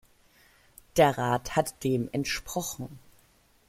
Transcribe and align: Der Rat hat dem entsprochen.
Der 0.97 1.15
Rat 1.19 1.55
hat 1.55 1.83
dem 1.83 2.09
entsprochen. 2.11 2.97